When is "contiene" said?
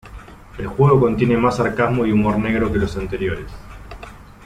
0.99-1.37